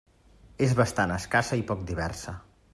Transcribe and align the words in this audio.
És 0.67 0.73
bastant 0.79 1.13
escassa 1.17 1.61
i 1.63 1.65
poc 1.73 1.87
diversa. 1.93 2.39